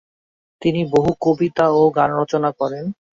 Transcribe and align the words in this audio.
তিনি 0.61 0.81
বহু 0.93 1.11
কবিতা 1.21 1.65
ও 1.71 1.81
গান 1.97 2.09
রচনা 2.21 2.49
করেন। 2.51 2.85